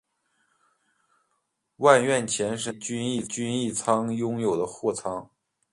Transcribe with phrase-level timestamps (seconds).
[1.75, 5.29] 屋苑前身为均益仓拥有的货仓。